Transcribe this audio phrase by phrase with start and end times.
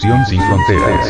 [0.00, 1.08] Sin fronteras.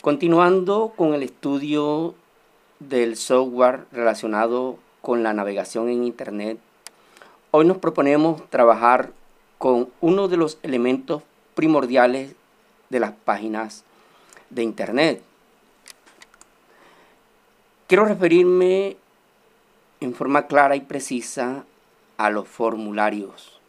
[0.00, 2.14] Continuando con el estudio
[2.78, 6.58] del software relacionado con la navegación en Internet,
[7.50, 9.10] hoy nos proponemos trabajar
[9.58, 11.22] con uno de los elementos
[11.54, 12.34] primordiales
[12.90, 13.82] de las páginas
[14.50, 15.22] de Internet.
[17.88, 18.96] Quiero referirme
[20.04, 21.64] en forma clara y precisa
[22.16, 23.60] a los formularios.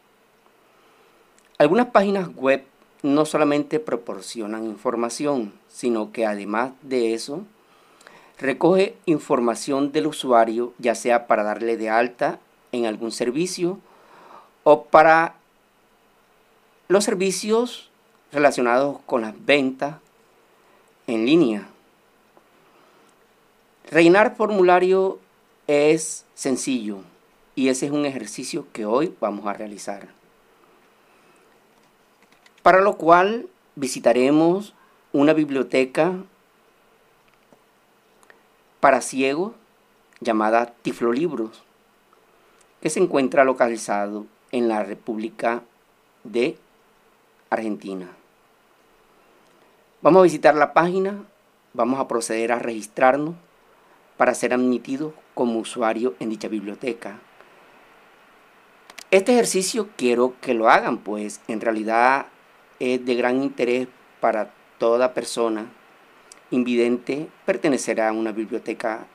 [1.58, 2.64] Algunas páginas web
[3.02, 7.42] no solamente proporcionan información, sino que además de eso,
[8.38, 12.38] recoge información del usuario, ya sea para darle de alta
[12.72, 13.78] en algún servicio
[14.64, 15.36] o para
[16.88, 17.90] los servicios
[18.32, 19.96] relacionados con las ventas
[21.06, 21.68] en línea.
[23.90, 25.20] Reinar formulario
[25.66, 26.98] es sencillo
[27.54, 30.08] y ese es un ejercicio que hoy vamos a realizar
[32.66, 34.74] para lo cual visitaremos
[35.12, 36.14] una biblioteca
[38.80, 39.52] para ciegos
[40.18, 41.62] llamada Tiflolibros,
[42.80, 45.62] que se encuentra localizado en la República
[46.24, 46.58] de
[47.50, 48.08] Argentina.
[50.02, 51.22] Vamos a visitar la página,
[51.72, 53.36] vamos a proceder a registrarnos
[54.16, 57.18] para ser admitidos como usuario en dicha biblioteca.
[59.10, 62.28] Este ejercicio quiero que lo hagan, pues en realidad
[62.80, 63.86] es de gran interés
[64.18, 65.66] para toda persona
[66.50, 69.06] invidente pertenecer a una biblioteca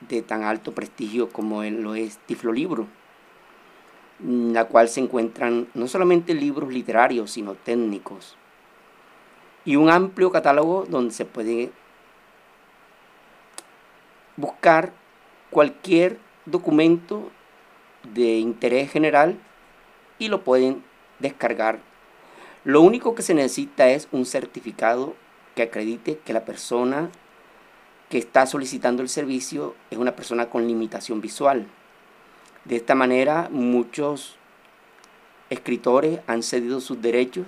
[0.00, 2.86] de tan alto prestigio como lo es Tiflolibro,
[4.22, 8.36] en la cual se encuentran no solamente libros literarios, sino técnicos,
[9.64, 11.72] y un amplio catálogo donde se puede
[14.36, 14.92] buscar
[15.50, 17.30] cualquier documento
[18.14, 19.38] de interés general
[20.18, 20.82] y lo pueden
[21.18, 21.80] descargar
[22.68, 25.14] lo único que se necesita es un certificado
[25.54, 27.08] que acredite que la persona
[28.10, 31.66] que está solicitando el servicio es una persona con limitación visual.
[32.66, 34.36] De esta manera, muchos
[35.48, 37.46] escritores han cedido sus derechos,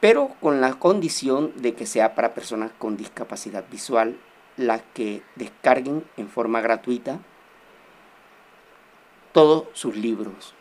[0.00, 4.16] pero con la condición de que sea para personas con discapacidad visual
[4.56, 7.18] las que descarguen en forma gratuita
[9.32, 10.54] todos sus libros.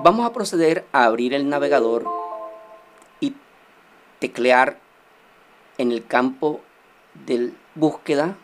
[0.00, 2.04] Vamos a proceder a abrir el navegador
[3.20, 3.34] y
[4.20, 4.78] teclear
[5.76, 6.60] en el campo
[7.26, 8.36] de búsqueda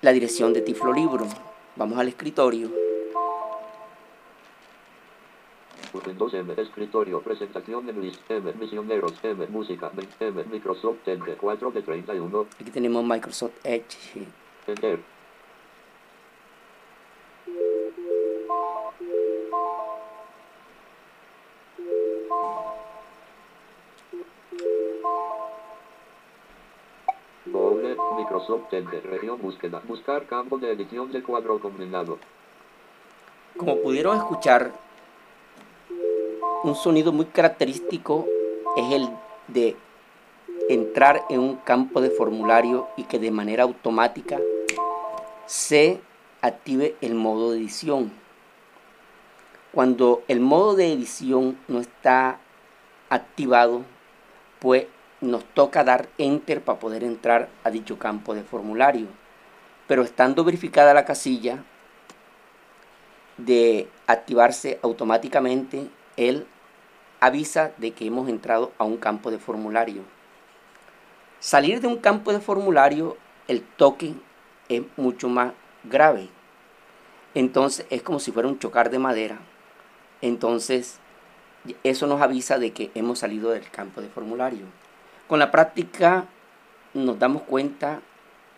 [0.00, 1.26] la dirección de Tiflo Libro.
[1.76, 2.89] Vamos al escritorio.
[5.92, 9.90] Windows M, escritorio, presentación en list, M, misioneros, M, música,
[10.20, 14.26] M, Microsoft Edge, 4 de 31, Aquí tenemos Microsoft Edge.
[14.66, 15.00] Enter.
[27.46, 32.18] Google, Microsoft Edge, región búsqueda, buscar campo de edición de cuadro combinado.
[33.56, 34.72] Como pudieron escuchar,
[36.62, 38.26] un sonido muy característico
[38.76, 39.08] es el
[39.48, 39.76] de
[40.68, 44.38] entrar en un campo de formulario y que de manera automática
[45.46, 46.00] se
[46.42, 48.12] active el modo de edición.
[49.72, 52.40] Cuando el modo de edición no está
[53.08, 53.82] activado,
[54.58, 54.86] pues
[55.20, 59.06] nos toca dar enter para poder entrar a dicho campo de formulario.
[59.86, 61.64] Pero estando verificada la casilla,
[63.36, 66.46] de activarse automáticamente, él
[67.20, 70.02] avisa de que hemos entrado a un campo de formulario.
[71.38, 73.16] Salir de un campo de formulario,
[73.48, 74.14] el toque
[74.68, 75.52] es mucho más
[75.84, 76.28] grave.
[77.34, 79.38] Entonces es como si fuera un chocar de madera.
[80.20, 80.98] Entonces
[81.84, 84.66] eso nos avisa de que hemos salido del campo de formulario.
[85.28, 86.26] Con la práctica
[86.94, 88.00] nos damos cuenta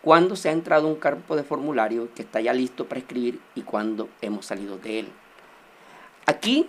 [0.03, 3.63] cuando se ha entrado un campo de formulario que está ya listo para escribir y
[3.63, 5.09] cuando hemos salido de él.
[6.27, 6.69] Aquí,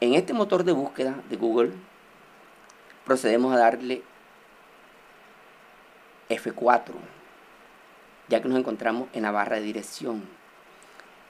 [0.00, 1.72] en este motor de búsqueda de Google,
[3.04, 4.02] procedemos a darle
[6.28, 6.92] F4,
[8.28, 10.28] ya que nos encontramos en la barra de dirección.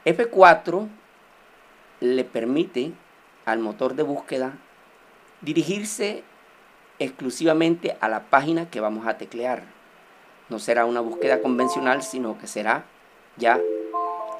[0.04, 0.88] F4
[2.00, 2.92] le permite
[3.44, 4.54] al motor de búsqueda
[5.40, 6.24] dirigirse
[6.98, 9.62] exclusivamente a la página que vamos a teclear.
[10.48, 12.84] No será una búsqueda convencional, sino que será
[13.36, 13.60] ya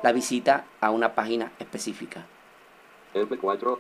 [0.03, 2.27] la visita a una página específica.
[3.15, 3.79] F4.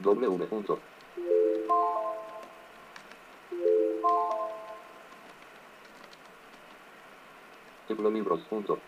[0.00, 0.46] W.
[0.46, 0.78] Punto.
[7.86, 8.40] Título libros.
[8.48, 8.78] Punto.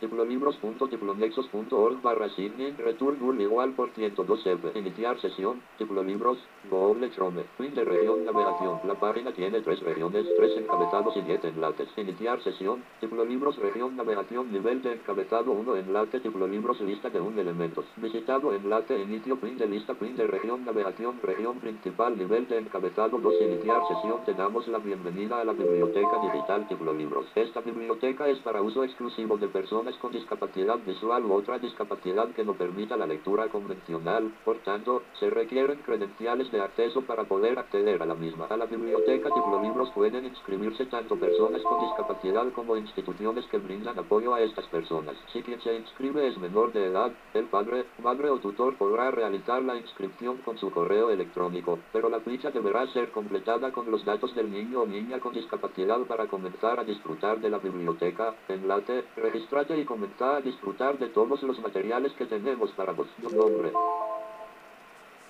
[0.00, 4.78] Diplolibros.diplonexos.org barra sign return null igual por 102 F.
[4.78, 5.60] Iniciar sesión.
[5.78, 6.38] Diplolibros.
[6.70, 7.44] Google Chrome.
[7.56, 8.78] Fin de región navegación.
[8.84, 11.88] La página tiene tres regiones, tres encabezados y siete enlaces.
[11.96, 12.84] Iniciar sesión.
[13.00, 14.52] Diplolibros región navegación.
[14.52, 16.20] Nivel de encabezado 1 enlace.
[16.20, 17.84] Diplolibros lista de un elementos.
[17.96, 21.18] Visitado enlace inicio fin de lista fin de región navegación.
[21.22, 24.24] Región principal nivel de encabezado 2 iniciar sesión.
[24.24, 27.26] Te damos la bienvenida a la biblioteca digital Diplolibros.
[27.34, 32.44] Esta biblioteca es para uso exclusivo de personas con discapacidad visual u otra discapacidad que
[32.44, 34.32] no permita la lectura convencional.
[34.44, 38.46] Por tanto, se requieren credenciales de acceso para poder acceder a la misma.
[38.46, 44.34] A la biblioteca Diplolibros pueden inscribirse tanto personas con discapacidad como instituciones que brindan apoyo
[44.34, 45.16] a estas personas.
[45.32, 49.62] Si quien se inscribe es menor de edad, el padre, madre o tutor podrá realizar
[49.62, 54.34] la inscripción con su correo electrónico, pero la ficha deberá ser completada con los datos
[54.34, 58.34] del niño o niña con discapacidad para comenzar a disfrutar de la biblioteca.
[58.48, 63.08] Enlace, registrate y comenzar a disfrutar de todos los materiales que tenemos para vos.
[63.18, 63.72] Nombre.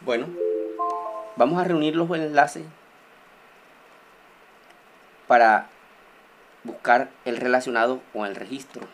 [0.00, 0.26] Bueno,
[1.36, 2.64] vamos a reunir los enlaces
[5.26, 5.68] para
[6.64, 8.86] buscar el relacionado con el registro.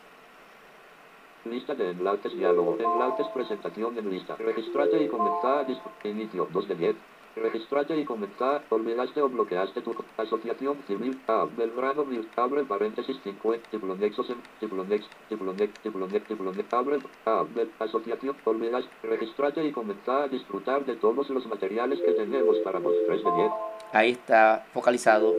[1.45, 2.77] Lista de enlaces diálogo.
[2.79, 4.35] Enlaces presentación en lista.
[4.37, 6.07] Registrate y comenzar a disfrutar.
[6.07, 6.97] Inicio 2 de 10.
[7.37, 8.63] Registrate y comenzar.
[8.71, 11.21] Olvidaste o bloqueaste tu asociación civil.
[11.27, 11.47] A.
[11.57, 12.29] Belgrano Mil.
[12.37, 13.71] Abre paréntesis 50.
[13.73, 14.37] Diplonexos en.
[14.61, 15.05] Diplonex.
[15.29, 15.83] Diplonex.
[15.83, 16.29] Diplonex.
[16.29, 16.73] Diplonex.
[16.73, 16.99] Abre.
[17.27, 17.43] A.
[17.43, 18.37] Bel- asociación.
[18.45, 18.89] Olvidaste.
[19.03, 22.95] Registrate y comenzar a disfrutar de todos los materiales que tenemos para vos.
[23.07, 23.53] 3 de 10.
[23.93, 25.35] Ahí está focalizado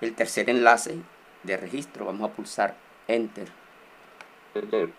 [0.00, 0.98] el tercer enlace
[1.44, 2.04] de registro.
[2.06, 2.74] Vamos a pulsar
[3.06, 3.48] Enter.
[4.54, 4.90] Enter.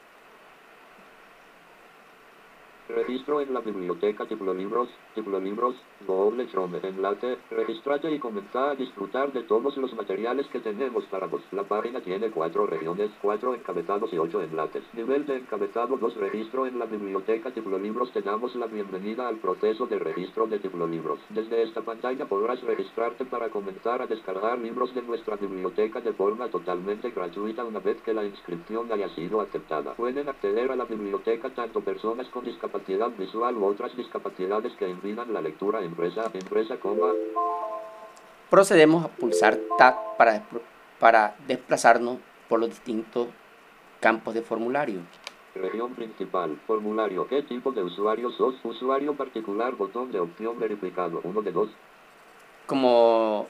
[2.90, 5.76] Registro en la biblioteca Diplolibros, Diplolibros,
[6.08, 6.80] Google Chrome.
[6.82, 11.44] Enlace, registrate y comenzar a disfrutar de todos los materiales que tenemos para vos.
[11.52, 14.84] La página tiene cuatro regiones, cuatro encabezados y ocho enlaces.
[14.94, 18.12] Nivel de encabezado 2 registro en la biblioteca Diplolibros.
[18.12, 21.20] Te damos la bienvenida al proceso de registro de Diplolibros.
[21.30, 26.48] Desde esta pantalla podrás registrarte para comenzar a descargar libros de nuestra biblioteca de forma
[26.48, 29.94] totalmente gratuita una vez que la inscripción haya sido aceptada.
[29.94, 32.79] Pueden acceder a la biblioteca tanto personas con discapacidad
[33.18, 37.12] visual u otras discapacidades que impidan la lectura impresa, impresa, coma,
[38.50, 40.44] Procedemos a pulsar Tab para,
[41.00, 42.18] para desplazarnos
[42.48, 43.28] por los distintos
[44.00, 45.02] campos de formulario.
[45.54, 48.56] región principal, formulario, ¿qué tipo de usuario sos?
[48.64, 51.70] Usuario particular, botón de opción verificado, uno de dos,
[52.66, 53.48] Como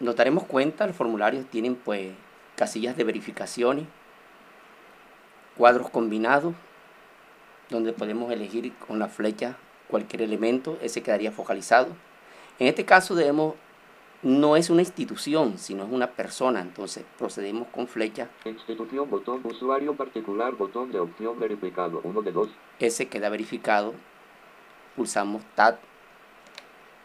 [0.00, 2.12] nos daremos cuenta, los formularios tienen pues
[2.56, 3.86] casillas de verificaciones,
[5.56, 6.54] cuadros combinados,
[7.70, 9.56] donde podemos elegir con la flecha
[9.88, 11.88] cualquier elemento, ese quedaría focalizado.
[12.58, 13.54] En este caso debemos,
[14.22, 19.94] no es una institución, sino es una persona, entonces procedemos con flecha, institución, botón, usuario
[19.94, 22.48] particular, botón de opción verificado, uno de dos,
[22.78, 23.94] ese queda verificado,
[24.96, 25.78] pulsamos Tab,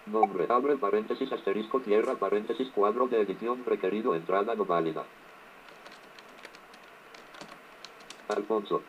[0.08, 5.04] nombre, abre paréntesis, asterisco, tierra, paréntesis, cuadro de edición requerido, entrada no válida.
[8.30, 8.82] Alfonso.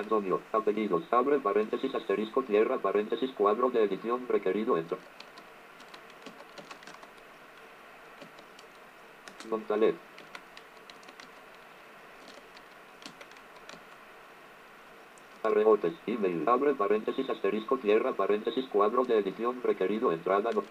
[0.00, 4.96] Antonio, apellidos, abre paréntesis, asterisco, tierra, paréntesis, cuadro de edición requerido, entra.
[9.50, 9.94] González.
[15.42, 20.62] Arreotes, email, abre paréntesis, asterisco, tierra, paréntesis, cuadro de edición requerido, entrada no.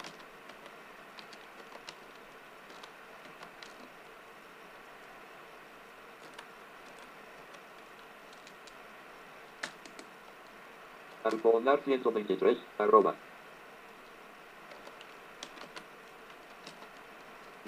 [11.24, 13.14] Alponar 123, arroba.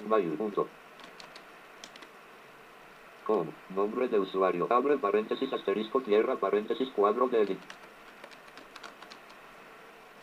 [0.08, 0.36] Mail,
[3.74, 7.56] nombre de usuario, abre paréntesis, asterisco, tierra, paréntesis, cuadro de.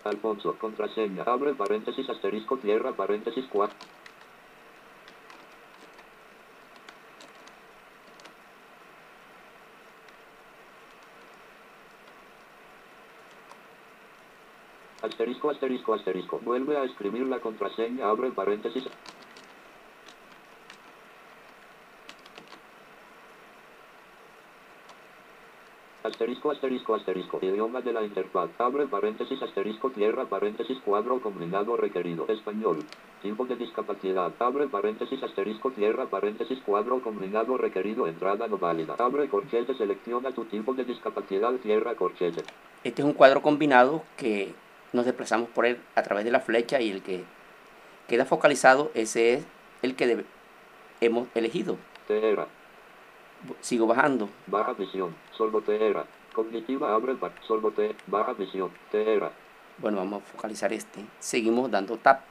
[0.03, 3.75] Alfonso, contraseña, abre paréntesis, asterisco, tierra, paréntesis, cuadro.
[15.19, 16.39] Asterisco, asterisco, asterisco.
[16.45, 18.85] Vuelve a escribir la contraseña, abre paréntesis.
[26.03, 27.39] Asterisco, asterisco, asterisco.
[27.41, 28.49] Idioma de la interfaz.
[28.59, 32.25] Abre paréntesis, asterisco, tierra, paréntesis, cuadro combinado requerido.
[32.29, 32.85] Español.
[33.21, 34.31] Tipo de discapacidad.
[34.39, 38.07] Abre paréntesis, asterisco, tierra, paréntesis, cuadro combinado requerido.
[38.07, 38.95] Entrada no válida.
[38.97, 42.41] Abre corchete, selecciona tu tipo de discapacidad, tierra, corchete.
[42.85, 44.53] Este es un cuadro combinado que
[44.93, 47.24] nos desplazamos por él a través de la flecha y el que
[48.08, 49.46] queda focalizado, ese es
[49.81, 50.25] el que debe-
[51.01, 51.77] hemos elegido.
[52.08, 52.48] Tierra.
[53.62, 54.29] Sigo bajando.
[54.48, 55.15] Baja visión.
[55.38, 56.05] Solvo tierra.
[56.34, 57.96] Cognitiva abre pa- solvo te.
[58.08, 58.69] Baja visión.
[58.91, 59.31] Tierra.
[59.77, 61.05] Bueno, vamos a focalizar este.
[61.19, 62.22] Seguimos dando tap.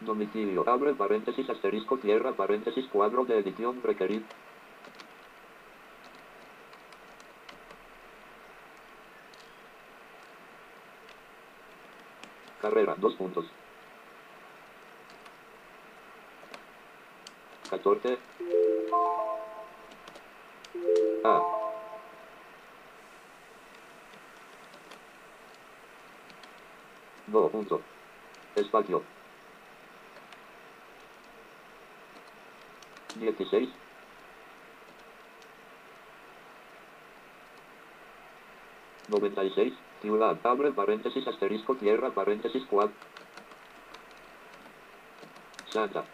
[0.00, 0.68] Domicilio.
[0.68, 4.24] Abre paréntesis, asterisco, tierra, paréntesis, cuadro de edición requerido.
[12.60, 13.46] Carrera, dos puntos.
[17.70, 18.18] 14.
[21.24, 21.42] A.
[27.28, 27.80] No, punto.
[28.56, 29.02] Espacio.
[33.14, 33.68] 16.
[39.08, 42.90] Noventa y seis, ciudad, abre paréntesis, asterisco, tierra, paréntesis, cuad.
[45.70, 46.04] Santa.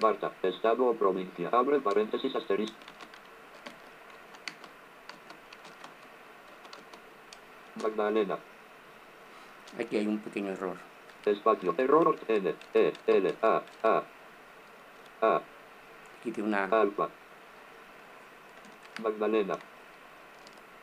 [0.00, 2.76] Barta, estado o provincia, abre paréntesis, asterisco.
[7.82, 8.38] Magdalena,
[9.78, 10.76] Aquí hay un pequeño error.
[11.24, 14.02] espacio, error, N, E, L, A, A,
[15.20, 15.40] A,
[16.18, 16.64] Aquí tiene una...
[16.64, 17.08] Alfa.
[19.02, 19.56] Magdalena.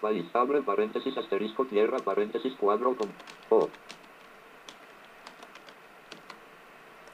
[0.01, 0.25] País.
[0.33, 3.09] Abre paréntesis asterisco tierra paréntesis cuadro con
[3.49, 3.69] O.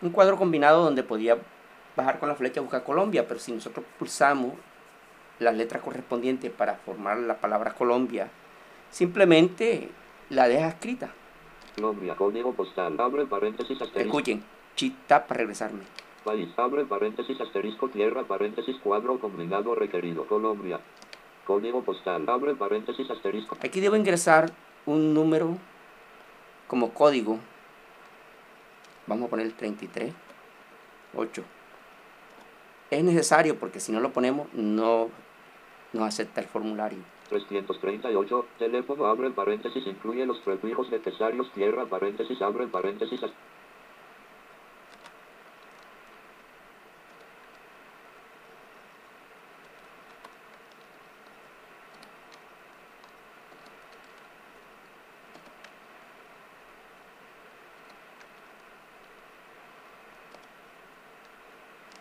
[0.02, 1.38] Un cuadro combinado donde podía
[1.96, 4.54] bajar con la flecha a buscar Colombia, pero si nosotros pulsamos
[5.40, 8.30] las letras correspondientes para formar la palabra Colombia,
[8.90, 9.90] simplemente
[10.30, 11.12] la deja escrita.
[11.76, 12.16] Colombia.
[12.16, 13.00] Código postal.
[13.00, 14.00] Abre paréntesis asterisco.
[14.00, 14.44] Escuchen,
[14.76, 15.84] chita para regresarme.
[16.24, 16.50] País.
[16.58, 20.26] Abre paréntesis asterisco tierra paréntesis cuadro combinado requerido.
[20.26, 20.80] Colombia.
[21.52, 22.24] Código postal.
[22.30, 23.58] Abre paréntesis asterisco.
[23.62, 24.54] Aquí debo ingresar
[24.86, 25.58] un número
[26.66, 27.40] como código.
[29.06, 30.14] Vamos a poner el 33,
[31.14, 31.44] 8.
[32.90, 35.10] Es necesario porque si no lo ponemos no
[35.92, 37.00] nos acepta el formulario.
[37.28, 38.46] 338.
[38.58, 39.08] Teléfono.
[39.08, 39.86] Abre paréntesis.
[39.86, 41.52] Incluye los prefijos necesarios.
[41.52, 42.42] Tierra paréntesis.
[42.42, 43.20] Abre paréntesis.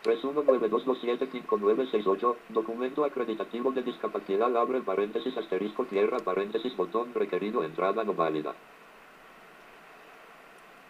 [0.00, 8.14] As- 3192275968, documento acreditativo de discapacidad, abre paréntesis, asterisco, tierra, paréntesis, botón requerido, entrada no
[8.14, 8.54] válida.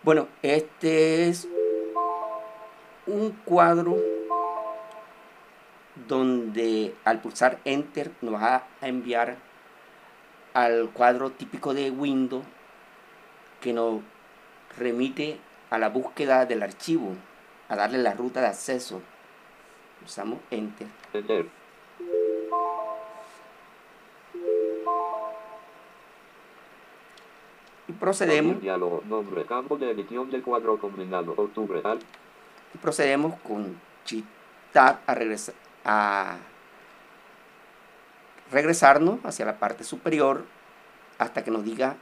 [0.03, 1.49] Bueno, este es
[3.07, 3.97] un cuadro
[6.09, 9.37] donde al pulsar Enter nos va a enviar
[10.55, 12.45] al cuadro típico de Windows
[13.61, 14.01] que nos
[14.79, 15.39] remite
[15.69, 17.15] a la búsqueda del archivo,
[17.71, 19.01] a darle la ruta de acceso.
[20.05, 20.89] Usamos Enter.
[21.15, 21.47] Enter.
[27.89, 31.99] Y procedemos, Diálogo, nombre, campo de edición del cuadro combinado, octubre, al,
[32.75, 34.29] y procedemos con Shift
[34.73, 36.37] Tab a, regresa- a
[38.53, 40.45] regresarnos hacia la parte superior
[41.19, 41.97] hasta que nos diga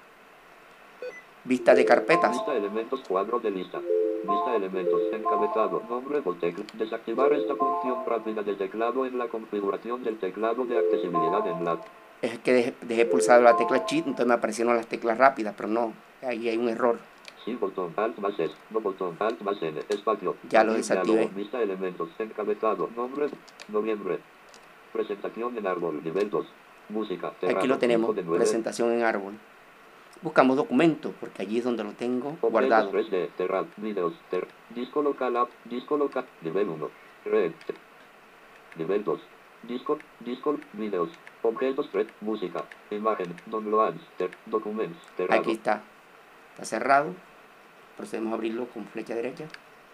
[1.44, 2.32] vista de carpetas.
[2.37, 3.80] Lista elementos cuadro de lista.
[4.28, 6.64] Lista elementos encabezado nombre por tecla.
[6.75, 11.80] Desactivar esta función rápida del teclado en la configuración del teclado de accesibilidad en la
[12.20, 15.68] Es que dejé, dejé pulsado la tecla Shift, entonces me aparecieron las teclas rápidas, pero
[15.70, 16.99] no, ahí hay un error.
[17.44, 20.37] sí botón alt más S, no botón alt más N, espacio.
[20.50, 21.30] Ya lo desactivé.
[21.35, 23.28] Lista elementos encabezado nombre
[23.68, 24.18] noviembre.
[24.92, 26.47] Presentación en árbol nivel 2.
[26.90, 27.32] Música.
[27.49, 29.35] Aquí lo tenemos, presentación en árbol.
[30.20, 32.90] Buscamos documentos, porque allí es donde lo tengo guardado.
[32.90, 36.90] 3D, Terral, videos, ter, disco local app, disco local, nivel 1,
[37.26, 37.52] red,
[38.76, 39.20] nivel 2,
[39.62, 41.10] disco, disco, videos,
[41.42, 45.82] objetos 3, música, imagen, downloads, ter, documents, cerrado, Aquí está,
[46.54, 47.14] está cerrado.
[47.96, 49.46] Procedemos a abrirlo con flecha derecha.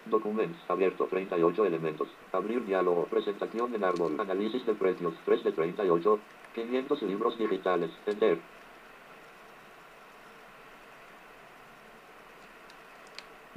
[0.05, 6.19] documents, abierto, 38 elementos, abrir diálogo, presentación en árbol, análisis de precios, 3 de 38,
[6.53, 8.39] 500 libros digitales, enter,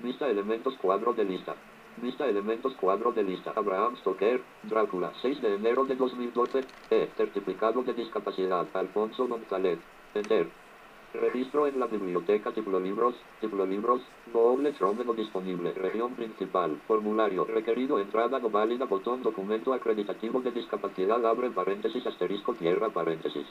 [0.09, 1.55] Vista elementos cuadro de lista.
[1.99, 3.53] Vista elementos cuadro de lista.
[3.55, 6.65] Abraham Stoker, Drácula, 6 de enero de 2012.
[6.91, 7.11] E.
[7.15, 8.67] Certificado de discapacidad.
[8.73, 9.79] Alfonso González.
[10.15, 10.49] Enter.
[11.13, 13.17] Registro en la biblioteca Tiplo Libros.
[13.43, 14.01] Tiplo Libros.
[14.33, 15.75] Google Chrome no disponible.
[15.75, 16.81] Región principal.
[16.89, 17.45] Formulario.
[17.45, 18.87] Requerido entrada no válida.
[18.87, 21.23] Botón documento acreditativo de discapacidad.
[21.27, 23.47] Abre paréntesis asterisco tierra paréntesis.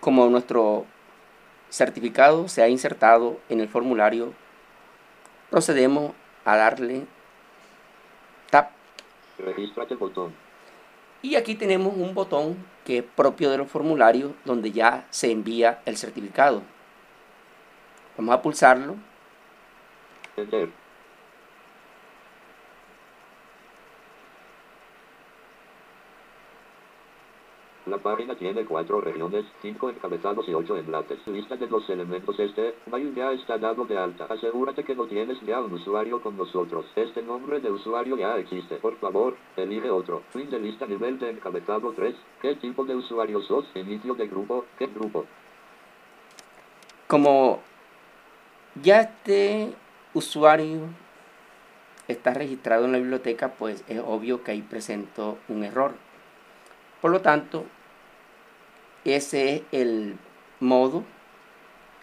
[0.00, 0.86] Como nuestro
[1.74, 4.32] certificado se ha insertado en el formulario,
[5.50, 6.12] procedemos
[6.44, 7.04] a darle
[8.48, 8.70] tap.
[9.98, 10.32] Botón.
[11.20, 15.80] Y aquí tenemos un botón que es propio de los formularios donde ya se envía
[15.84, 16.62] el certificado.
[18.16, 18.94] Vamos a pulsarlo.
[27.86, 31.18] La página tiene cuatro regiones, cinco encabezados y ocho enlaces.
[31.26, 34.26] Lista de los elementos este, mail ya está dado de alta.
[34.28, 36.86] Asegúrate que no tienes ya un usuario con nosotros.
[36.96, 38.76] Este nombre de usuario ya existe.
[38.76, 40.22] Por favor, elige otro.
[40.30, 42.14] Fin de lista nivel de encabezado 3.
[42.40, 43.66] ¿Qué tipo de usuario sos?
[43.74, 44.64] Inicio de grupo.
[44.78, 45.26] ¿Qué grupo?
[47.06, 47.60] como
[48.82, 49.72] ya este
[50.14, 50.80] usuario
[52.08, 55.94] está registrado en la biblioteca, pues es obvio que ahí presentó un error.
[57.04, 57.66] Por lo tanto,
[59.04, 60.16] ese es el
[60.58, 61.04] modo,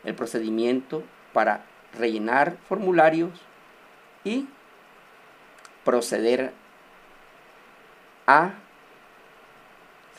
[0.03, 1.01] el procedimiento
[1.33, 1.65] para
[1.97, 3.31] rellenar formularios
[4.23, 4.47] y
[5.83, 6.53] proceder
[8.27, 8.53] a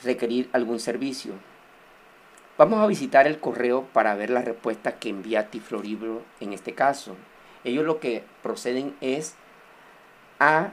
[0.03, 1.35] requerir algún servicio.
[2.59, 7.15] Vamos a visitar el correo para ver la respuesta que envía Tifloribro en este caso.
[7.63, 9.37] Ellos lo que proceden es
[10.41, 10.73] a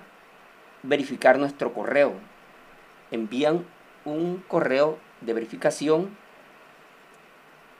[0.82, 2.14] verificar nuestro correo.
[3.12, 3.66] Envían
[4.12, 6.18] un correo de verificación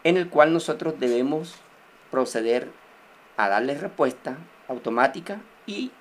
[0.04, 1.56] en el cual nosotros debemos
[2.12, 2.72] proceder
[3.38, 4.38] a darle respuesta
[4.68, 5.92] automática y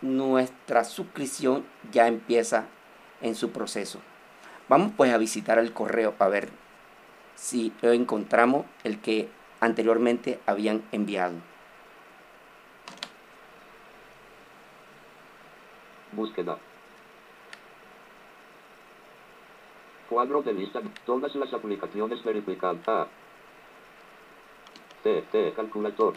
[0.00, 2.66] nuestra suscripción ya empieza
[3.22, 4.00] en su proceso.
[4.68, 6.48] Vamos pues a visitar el correo para ver
[7.34, 9.28] si encontramos el que
[9.60, 11.34] anteriormente habían enviado.
[16.12, 16.58] Búsqueda.
[20.08, 20.80] Cuadro de lista.
[21.06, 22.88] Todas las aplicaciones verificadas.
[22.88, 23.06] A.
[25.02, 25.22] T.
[25.30, 25.52] T.
[25.54, 26.14] Calculador.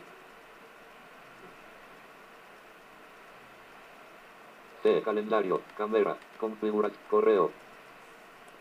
[4.84, 5.02] T.
[5.02, 5.62] Calendario.
[5.78, 6.17] Cámara.
[6.39, 6.89] Configura.
[7.10, 7.52] Correo.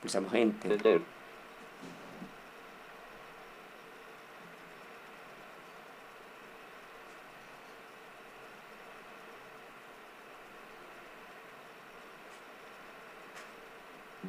[0.00, 0.72] Pulsamos Enter.
[0.72, 1.15] Enter.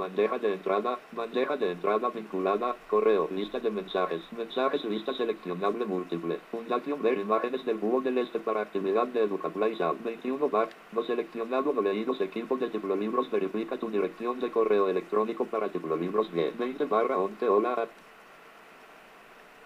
[0.07, 6.39] Bandeja de entrada, bandeja de entrada vinculada, correo, lista de mensajes, mensajes, lista seleccionable múltiple,
[6.49, 11.73] fundación ver imágenes del búho del este para actividad de Educaplaza, 21 bar, no seleccionado
[11.73, 16.85] no leídos equipos de Tiplolibros verifica tu dirección de correo electrónico para Tiplolibros G, 20
[16.85, 17.89] barra 11 hola,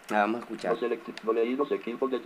[0.10, 0.74] Vamos a escuchar.
[0.74, 2.20] no, selec- no leídos equipos de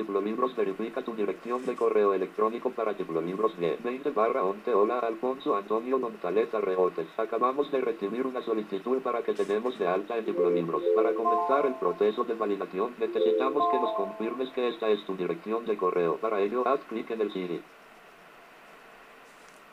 [0.56, 3.78] verifica tu dirección de correo electrónico para Tiplolibros G.
[3.84, 7.08] 20 barra 11 Hola Alfonso Antonio Montaleta Reotes.
[7.18, 10.82] Acabamos de recibir una solicitud para que tenemos de alta en Tiplolibros.
[10.96, 15.66] Para comenzar el proceso de validación necesitamos que nos confirmes que esta es tu dirección
[15.68, 16.18] de correo.
[16.18, 17.62] Para ello haz clic en el CD.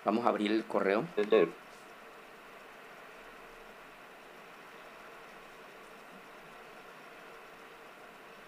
[0.04, 1.04] Vamos a abrir el correo.
[1.16, 1.48] Enter.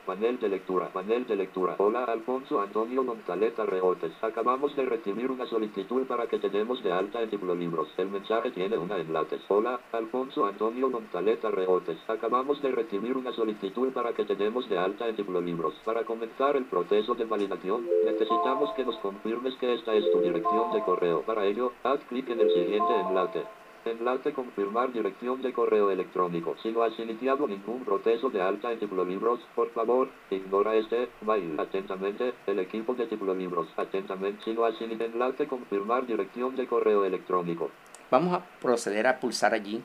[0.07, 1.77] Panel de lectura, panel de lectura.
[1.79, 4.12] Hola Alfonso Antonio Montaleta Reotes.
[4.23, 7.88] Acabamos de recibir una solicitud para que tenemos de alta en Tiplolibros.
[7.97, 9.38] El mensaje tiene una enlace.
[9.49, 11.99] Hola Alfonso Antonio Montaleta Reotes.
[12.07, 15.73] Acabamos de recibir una solicitud para que tenemos de alta en Tiplolibros.
[15.87, 20.71] Para comenzar el proceso de validación, necesitamos que nos confirmes que esta es tu dirección
[20.75, 21.23] de correo.
[21.23, 23.43] Para ello, haz clic en el siguiente enlace.
[23.85, 26.57] Enlace confirmar dirección de correo electrónico.
[26.62, 31.59] Si no has iniciado ningún proceso de alta en Tiplolibros, por favor, ignora este mail.
[31.59, 33.68] Atentamente, el equipo de Tiplolibros.
[33.77, 37.70] Atentamente, si no has iniciado enlace confirmar dirección de correo electrónico.
[38.11, 39.83] Vamos a proceder a pulsar allí.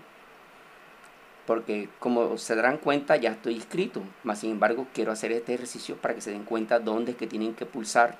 [1.46, 4.02] Porque como se darán cuenta ya estoy inscrito.
[4.24, 7.28] Más sin embargo quiero hacer este ejercicio para que se den cuenta dónde es que
[7.28, 8.18] tienen que pulsar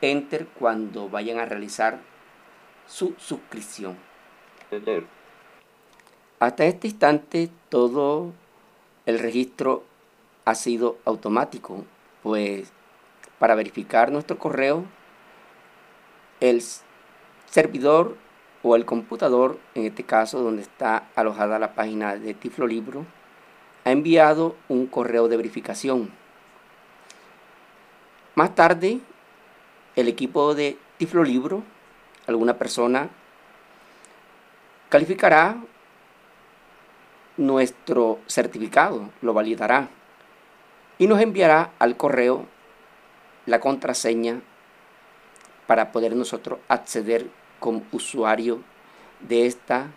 [0.00, 1.98] Enter cuando vayan a realizar
[2.86, 3.96] su suscripción.
[6.40, 8.32] Hasta este instante todo
[9.06, 9.84] el registro
[10.44, 11.84] ha sido automático,
[12.22, 12.72] pues
[13.38, 14.84] para verificar nuestro correo,
[16.40, 16.62] el
[17.46, 18.16] servidor
[18.62, 23.04] o el computador, en este caso donde está alojada la página de Tiflo Libro,
[23.84, 26.10] ha enviado un correo de verificación.
[28.34, 29.00] Más tarde,
[29.96, 31.62] el equipo de Tiflo Libro,
[32.26, 33.10] alguna persona,
[34.94, 35.56] calificará
[37.36, 39.88] nuestro certificado, lo validará
[40.98, 42.46] y nos enviará al correo
[43.44, 44.40] la contraseña
[45.66, 47.28] para poder nosotros acceder
[47.58, 48.62] como usuario
[49.18, 49.88] de esta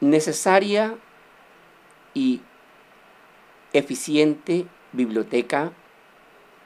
[0.00, 0.96] necesaria
[2.14, 2.40] y
[3.72, 5.70] eficiente biblioteca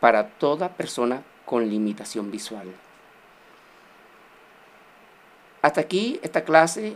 [0.00, 2.85] para toda persona con limitación visual.
[5.66, 6.94] Hasta aquí esta clase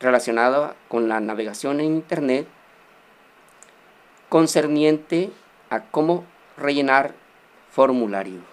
[0.00, 2.48] relacionada con la navegación en Internet
[4.28, 5.30] concerniente
[5.70, 6.24] a cómo
[6.56, 7.14] rellenar
[7.70, 8.49] formularios.